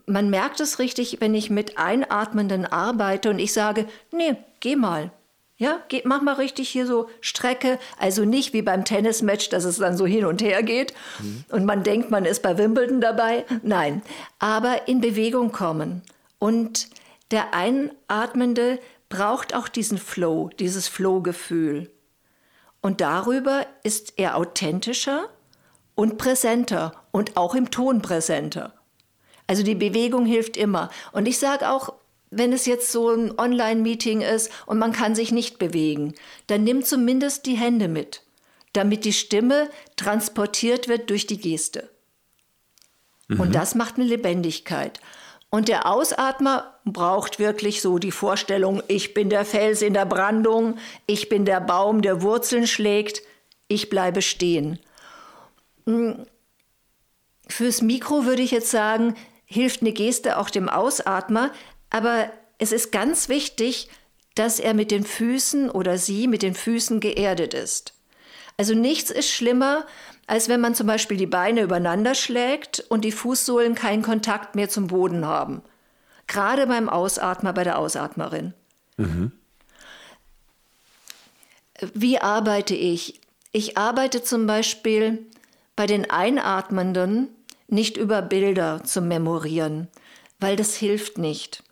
Man 0.06 0.28
merkt 0.28 0.60
es 0.60 0.78
richtig, 0.78 1.20
wenn 1.20 1.34
ich 1.34 1.50
mit 1.50 1.78
Einatmenden 1.78 2.66
arbeite 2.66 3.30
und 3.30 3.38
ich 3.38 3.52
sage, 3.52 3.86
nee, 4.12 4.36
geh 4.58 4.76
mal. 4.76 5.12
Ja, 5.56 5.78
geh, 5.88 6.00
mach 6.06 6.22
mal 6.22 6.36
richtig 6.36 6.70
hier 6.70 6.86
so 6.86 7.10
Strecke, 7.20 7.78
also 7.98 8.24
nicht 8.24 8.54
wie 8.54 8.62
beim 8.62 8.86
Tennismatch, 8.86 9.50
dass 9.50 9.64
es 9.64 9.76
dann 9.76 9.94
so 9.94 10.06
hin 10.06 10.24
und 10.24 10.40
her 10.40 10.62
geht 10.62 10.94
mhm. 11.18 11.44
und 11.50 11.66
man 11.66 11.82
denkt, 11.82 12.10
man 12.10 12.24
ist 12.24 12.42
bei 12.42 12.56
Wimbledon 12.56 13.02
dabei. 13.02 13.44
Nein, 13.62 14.00
aber 14.38 14.88
in 14.88 15.02
Bewegung 15.02 15.52
kommen 15.52 16.00
und 16.38 16.88
der 17.30 17.54
Einatmende 17.54 18.78
braucht 19.08 19.54
auch 19.54 19.68
diesen 19.68 19.98
Flow, 19.98 20.50
dieses 20.58 20.88
Flow-Gefühl. 20.88 21.90
Und 22.80 23.00
darüber 23.00 23.66
ist 23.82 24.14
er 24.16 24.36
authentischer 24.36 25.28
und 25.94 26.16
präsenter 26.16 26.92
und 27.10 27.36
auch 27.36 27.54
im 27.54 27.70
Ton 27.70 28.00
präsenter. 28.00 28.72
Also 29.46 29.62
die 29.62 29.74
Bewegung 29.74 30.26
hilft 30.26 30.56
immer. 30.56 30.90
Und 31.12 31.26
ich 31.26 31.38
sage 31.38 31.68
auch, 31.70 31.92
wenn 32.30 32.52
es 32.52 32.66
jetzt 32.66 32.92
so 32.92 33.10
ein 33.10 33.36
Online-Meeting 33.38 34.20
ist 34.20 34.50
und 34.66 34.78
man 34.78 34.92
kann 34.92 35.14
sich 35.14 35.32
nicht 35.32 35.58
bewegen, 35.58 36.14
dann 36.46 36.64
nimm 36.64 36.84
zumindest 36.84 37.46
die 37.46 37.56
Hände 37.56 37.88
mit, 37.88 38.22
damit 38.72 39.04
die 39.04 39.12
Stimme 39.12 39.68
transportiert 39.96 40.86
wird 40.86 41.10
durch 41.10 41.26
die 41.26 41.40
Geste. 41.40 41.90
Mhm. 43.26 43.40
Und 43.40 43.54
das 43.54 43.74
macht 43.74 43.96
eine 43.96 44.04
Lebendigkeit. 44.04 45.00
Und 45.50 45.68
der 45.68 45.86
Ausatmer 45.86 46.78
braucht 46.84 47.40
wirklich 47.40 47.82
so 47.82 47.98
die 47.98 48.12
Vorstellung, 48.12 48.82
ich 48.86 49.14
bin 49.14 49.30
der 49.30 49.44
Fels 49.44 49.82
in 49.82 49.94
der 49.94 50.06
Brandung, 50.06 50.78
ich 51.06 51.28
bin 51.28 51.44
der 51.44 51.60
Baum, 51.60 52.02
der 52.02 52.22
Wurzeln 52.22 52.68
schlägt, 52.68 53.22
ich 53.66 53.90
bleibe 53.90 54.22
stehen. 54.22 54.78
Hm. 55.86 56.24
Fürs 57.48 57.82
Mikro 57.82 58.26
würde 58.26 58.42
ich 58.42 58.52
jetzt 58.52 58.70
sagen, 58.70 59.16
hilft 59.44 59.80
eine 59.80 59.92
Geste 59.92 60.38
auch 60.38 60.50
dem 60.50 60.68
Ausatmer, 60.68 61.50
aber 61.90 62.30
es 62.58 62.70
ist 62.70 62.92
ganz 62.92 63.28
wichtig, 63.28 63.88
dass 64.36 64.60
er 64.60 64.74
mit 64.74 64.92
den 64.92 65.02
Füßen 65.02 65.68
oder 65.68 65.98
sie 65.98 66.28
mit 66.28 66.42
den 66.42 66.54
Füßen 66.54 67.00
geerdet 67.00 67.54
ist. 67.54 67.94
Also 68.60 68.74
nichts 68.74 69.10
ist 69.10 69.30
schlimmer, 69.30 69.86
als 70.26 70.50
wenn 70.50 70.60
man 70.60 70.74
zum 70.74 70.86
Beispiel 70.86 71.16
die 71.16 71.24
Beine 71.24 71.62
übereinander 71.62 72.14
schlägt 72.14 72.80
und 72.90 73.06
die 73.06 73.10
Fußsohlen 73.10 73.74
keinen 73.74 74.02
Kontakt 74.02 74.54
mehr 74.54 74.68
zum 74.68 74.88
Boden 74.88 75.24
haben. 75.24 75.62
Gerade 76.26 76.66
beim 76.66 76.90
Ausatmer, 76.90 77.54
bei 77.54 77.64
der 77.64 77.78
Ausatmerin. 77.78 78.52
Mhm. 78.98 79.32
Wie 81.94 82.18
arbeite 82.18 82.74
ich? 82.74 83.22
Ich 83.52 83.78
arbeite 83.78 84.22
zum 84.22 84.46
Beispiel 84.46 85.24
bei 85.74 85.86
den 85.86 86.10
Einatmenden 86.10 87.28
nicht 87.66 87.96
über 87.96 88.20
Bilder 88.20 88.84
zu 88.84 89.00
memorieren, 89.00 89.88
weil 90.38 90.56
das 90.56 90.74
hilft 90.74 91.16
nicht. 91.16 91.62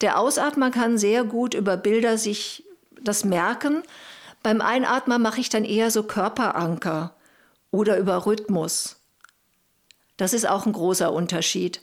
Der 0.00 0.18
Ausatmer 0.18 0.72
kann 0.72 0.98
sehr 0.98 1.22
gut 1.22 1.54
über 1.54 1.76
Bilder 1.76 2.18
sich 2.18 2.64
das 3.00 3.24
merken. 3.24 3.84
Beim 4.42 4.60
Einatmer 4.60 5.18
mache 5.18 5.40
ich 5.40 5.48
dann 5.48 5.64
eher 5.64 5.90
so 5.90 6.02
Körperanker 6.02 7.14
oder 7.70 7.98
über 7.98 8.26
Rhythmus. 8.26 8.96
Das 10.16 10.32
ist 10.32 10.48
auch 10.48 10.66
ein 10.66 10.72
großer 10.72 11.12
Unterschied. 11.12 11.80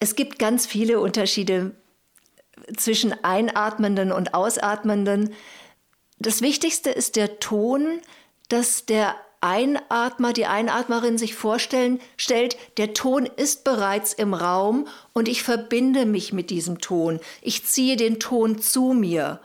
Es 0.00 0.14
gibt 0.16 0.38
ganz 0.38 0.66
viele 0.66 1.00
Unterschiede 1.00 1.74
zwischen 2.76 3.12
Einatmenden 3.24 4.12
und 4.12 4.34
Ausatmenden. 4.34 5.34
Das 6.18 6.40
Wichtigste 6.40 6.90
ist 6.90 7.16
der 7.16 7.38
Ton, 7.38 8.00
dass 8.48 8.86
der 8.86 9.14
Einatmer, 9.40 10.32
die 10.32 10.46
Einatmerin 10.46 11.18
sich 11.18 11.34
vorstellen 11.34 12.00
stellt, 12.16 12.56
der 12.78 12.94
Ton 12.94 13.26
ist 13.26 13.64
bereits 13.64 14.12
im 14.12 14.34
Raum 14.34 14.88
und 15.12 15.28
ich 15.28 15.42
verbinde 15.42 16.06
mich 16.06 16.32
mit 16.32 16.50
diesem 16.50 16.80
Ton. 16.80 17.20
Ich 17.42 17.64
ziehe 17.64 17.96
den 17.96 18.18
Ton 18.18 18.60
zu 18.60 18.92
mir. 18.92 19.40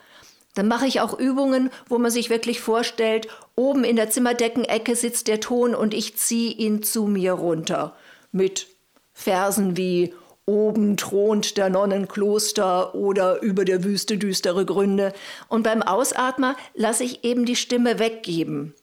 Dann 0.55 0.67
mache 0.67 0.86
ich 0.86 1.00
auch 1.00 1.17
Übungen, 1.17 1.70
wo 1.88 1.98
man 1.98 2.12
sich 2.12 2.29
wirklich 2.29 2.60
vorstellt, 2.60 3.27
oben 3.55 3.84
in 3.84 3.96
der 3.96 4.10
Zimmerdeckenecke 4.10 4.96
sitzt 4.96 5.27
der 5.27 5.39
Ton 5.39 5.74
und 5.75 5.93
ich 5.93 6.17
ziehe 6.17 6.51
ihn 6.51 6.84
zu 6.84 7.05
mir 7.05 7.34
runter. 7.34 7.96
Mit 8.31 8.67
Versen 9.13 9.77
wie 9.77 10.13
Oben 10.46 10.98
thront 10.98 11.55
der 11.55 11.70
Nonnenkloster 11.70 12.96
oder 12.96 13.41
über 13.41 13.63
der 13.63 13.84
Wüste 13.84 14.17
düstere 14.17 14.65
Gründe. 14.65 15.13
Und 15.48 15.63
beim 15.63 15.81
Ausatmer 15.81 16.55
lasse 16.74 17.03
ich 17.03 17.24
eben 17.24 17.46
die 17.46 17.55
Stimme 17.55 18.00
weggeben. 18.00 18.73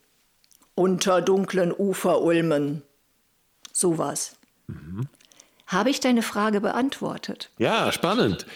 Unter 0.75 1.21
dunklen 1.21 1.75
Uferulmen. 1.77 2.83
Sowas. 3.73 4.37
Mhm. 4.69 5.09
Habe 5.69 5.91
ich 5.91 6.01
deine 6.01 6.23
Frage 6.23 6.63
beantwortet? 6.63 7.51
Ja, 7.59 7.93
spannend. 7.93 8.47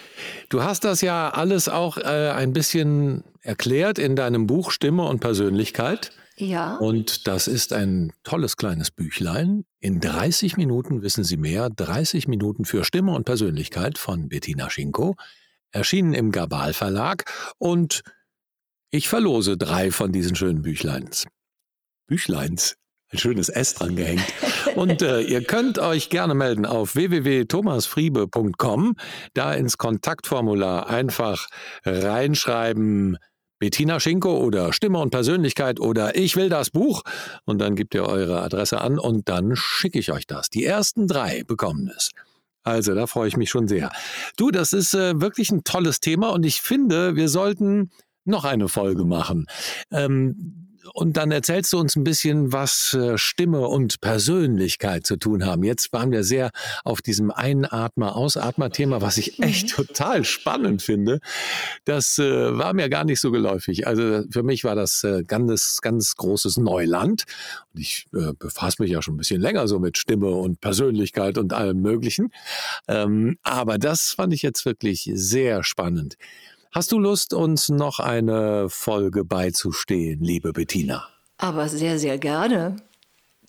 Du 0.49 0.63
hast 0.63 0.83
das 0.83 1.01
ja 1.01 1.29
alles 1.29 1.69
auch 1.69 1.97
äh, 1.97 2.31
ein 2.31 2.53
bisschen 2.53 3.23
erklärt 3.41 3.99
in 3.99 4.15
deinem 4.15 4.47
Buch 4.47 4.71
Stimme 4.71 5.03
und 5.03 5.19
Persönlichkeit. 5.19 6.11
Ja. 6.37 6.77
Und 6.77 7.27
das 7.27 7.47
ist 7.47 7.71
ein 7.71 8.13
tolles 8.23 8.57
kleines 8.57 8.89
Büchlein. 8.89 9.63
In 9.79 9.99
30 9.99 10.57
Minuten 10.57 11.03
wissen 11.03 11.23
Sie 11.23 11.37
mehr. 11.37 11.69
30 11.69 12.27
Minuten 12.27 12.65
für 12.65 12.83
Stimme 12.83 13.13
und 13.13 13.25
Persönlichkeit 13.25 13.99
von 13.99 14.27
Bettina 14.27 14.71
Schinko. 14.71 15.15
Erschienen 15.71 16.15
im 16.15 16.31
Gabal 16.31 16.73
Verlag. 16.73 17.25
Und 17.59 18.01
ich 18.89 19.07
verlose 19.07 19.55
drei 19.55 19.91
von 19.91 20.11
diesen 20.11 20.35
schönen 20.35 20.63
Büchleins. 20.63 21.27
Büchleins 22.07 22.75
ein 23.13 23.19
schönes 23.19 23.49
S 23.49 23.75
dran 23.75 23.95
gehängt. 23.95 24.25
Und 24.75 25.01
äh, 25.01 25.21
ihr 25.21 25.43
könnt 25.43 25.79
euch 25.79 26.09
gerne 26.09 26.33
melden 26.33 26.65
auf 26.65 26.95
www.thomasfriebe.com, 26.95 28.95
da 29.33 29.53
ins 29.53 29.77
Kontaktformular 29.77 30.89
einfach 30.89 31.47
reinschreiben, 31.85 33.17
Bettina 33.59 34.01
Schinko 34.01 34.39
oder 34.39 34.73
Stimme 34.73 34.99
und 34.99 35.11
Persönlichkeit 35.11 35.79
oder 35.79 36.17
ich 36.17 36.35
will 36.35 36.49
das 36.49 36.69
Buch 36.69 37.03
und 37.45 37.59
dann 37.59 37.77
gebt 37.77 37.95
ihr 37.95 38.05
eure 38.05 38.41
Adresse 38.41 38.81
an 38.81 38.99
und 38.99 39.29
dann 39.29 39.55
schicke 39.55 39.99
ich 39.99 40.11
euch 40.11 40.27
das. 40.27 40.49
Die 40.49 40.65
ersten 40.65 41.07
drei 41.07 41.43
bekommen 41.43 41.89
es. 41.95 42.11
Also, 42.63 42.93
da 42.93 43.07
freue 43.07 43.27
ich 43.27 43.37
mich 43.37 43.49
schon 43.49 43.67
sehr. 43.67 43.91
Du, 44.37 44.51
das 44.51 44.73
ist 44.73 44.93
äh, 44.93 45.19
wirklich 45.21 45.51
ein 45.51 45.63
tolles 45.63 45.99
Thema 45.99 46.29
und 46.29 46.45
ich 46.45 46.61
finde, 46.61 47.15
wir 47.15 47.29
sollten 47.29 47.91
noch 48.25 48.45
eine 48.45 48.67
Folge 48.67 49.05
machen. 49.05 49.47
Ähm, 49.91 50.72
und 50.93 51.17
dann 51.17 51.31
erzählst 51.31 51.71
du 51.73 51.79
uns 51.79 51.95
ein 51.95 52.03
bisschen, 52.03 52.51
was 52.51 52.93
äh, 52.93 53.17
Stimme 53.17 53.67
und 53.67 54.01
Persönlichkeit 54.01 55.05
zu 55.05 55.17
tun 55.17 55.45
haben. 55.45 55.63
Jetzt 55.63 55.93
waren 55.93 56.11
wir 56.11 56.23
sehr 56.23 56.51
auf 56.83 57.01
diesem 57.01 57.31
Einatmer, 57.31 58.15
Ausatmer-Thema, 58.15 59.01
was 59.01 59.17
ich 59.17 59.39
echt 59.41 59.69
mhm. 59.69 59.85
total 59.85 60.25
spannend 60.25 60.81
finde. 60.81 61.19
Das 61.85 62.17
äh, 62.19 62.57
war 62.57 62.73
mir 62.73 62.89
gar 62.89 63.05
nicht 63.05 63.21
so 63.21 63.31
geläufig. 63.31 63.87
Also 63.87 64.23
für 64.29 64.43
mich 64.43 64.63
war 64.63 64.75
das 64.75 65.03
äh, 65.03 65.23
ganz, 65.23 65.79
ganz 65.81 66.15
großes 66.15 66.57
Neuland. 66.57 67.23
Und 67.73 67.79
ich 67.79 68.07
äh, 68.13 68.33
befasse 68.37 68.81
mich 68.81 68.91
ja 68.91 69.01
schon 69.01 69.15
ein 69.15 69.17
bisschen 69.17 69.41
länger 69.41 69.67
so 69.67 69.79
mit 69.79 69.97
Stimme 69.97 70.31
und 70.31 70.59
Persönlichkeit 70.61 71.37
und 71.37 71.53
allem 71.53 71.81
Möglichen. 71.81 72.31
Ähm, 72.87 73.37
aber 73.43 73.77
das 73.77 74.11
fand 74.11 74.33
ich 74.33 74.41
jetzt 74.41 74.65
wirklich 74.65 75.09
sehr 75.13 75.63
spannend. 75.63 76.17
Hast 76.73 76.91
du 76.91 76.97
Lust, 76.97 77.35
uns 77.35 77.69
noch 77.69 77.99
eine 77.99 78.67
Folge 78.67 79.23
beizustehen, 79.23 80.21
liebe 80.21 80.53
Bettina? 80.53 81.07
Aber 81.37 81.69
sehr, 81.69 81.99
sehr 81.99 82.17
gerne. 82.17 82.77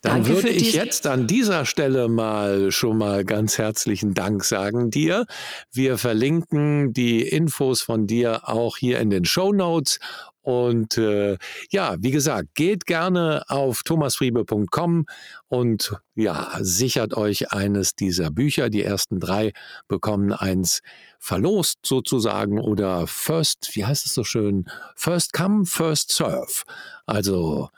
Dann 0.03 0.23
Danke 0.23 0.35
würde 0.35 0.49
ich 0.49 0.73
jetzt 0.73 1.07
an 1.07 1.25
dieser 1.25 1.65
Stelle 1.65 2.07
mal 2.07 2.71
schon 2.71 2.99
mal 2.99 3.25
ganz 3.25 3.57
herzlichen 3.57 4.13
Dank 4.13 4.43
sagen 4.43 4.91
dir. 4.91 5.25
Wir 5.71 5.97
verlinken 5.97 6.93
die 6.93 7.27
Infos 7.27 7.81
von 7.81 8.05
dir 8.05 8.47
auch 8.47 8.77
hier 8.77 8.99
in 8.99 9.09
den 9.09 9.25
Show 9.25 9.51
Notes 9.51 9.97
und 10.45 10.99
äh, 10.99 11.39
ja, 11.71 11.95
wie 12.01 12.11
gesagt, 12.11 12.53
geht 12.53 12.85
gerne 12.85 13.41
auf 13.47 13.81
thomasfriebe.com 13.81 15.07
und 15.47 15.95
ja, 16.13 16.51
sichert 16.61 17.17
euch 17.17 17.51
eines 17.51 17.95
dieser 17.95 18.29
Bücher. 18.29 18.69
Die 18.69 18.83
ersten 18.83 19.19
drei 19.19 19.53
bekommen 19.87 20.31
eins 20.33 20.81
verlost 21.17 21.79
sozusagen 21.83 22.59
oder 22.59 23.07
first, 23.07 23.71
wie 23.73 23.85
heißt 23.85 24.05
es 24.05 24.13
so 24.13 24.23
schön? 24.23 24.65
First 24.95 25.33
come, 25.33 25.65
first 25.65 26.11
serve. 26.11 26.61
Also 27.07 27.69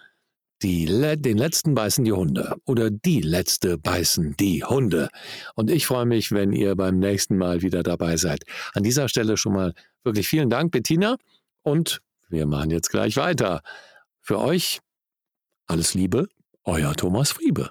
die, 0.62 0.88
den 0.88 1.38
letzten 1.38 1.74
beißen 1.74 2.04
die 2.04 2.12
Hunde 2.12 2.58
oder 2.66 2.90
die 2.90 3.22
letzte 3.22 3.78
beißen 3.78 4.36
die 4.38 4.66
Hunde. 4.66 5.08
Und 5.56 5.72
ich 5.72 5.88
freue 5.88 6.06
mich, 6.06 6.34
wenn 6.34 6.52
ihr 6.52 6.76
beim 6.76 7.00
nächsten 7.00 7.38
Mal 7.38 7.62
wieder 7.62 7.82
dabei 7.82 8.18
seid. 8.18 8.44
An 8.74 8.84
dieser 8.84 9.08
Stelle 9.08 9.38
schon 9.38 9.54
mal 9.54 9.74
wirklich 10.04 10.28
vielen 10.28 10.50
Dank, 10.50 10.72
Bettina. 10.72 11.16
Und 11.64 12.02
wir 12.30 12.46
machen 12.46 12.72
jetzt 12.72 12.90
gleich 12.90 13.18
weiter. 13.18 13.62
Für 14.22 14.40
euch 14.40 14.80
alles 15.68 15.94
Liebe, 15.94 16.28
euer 16.64 16.94
Thomas 16.96 17.32
Friebe. 17.32 17.70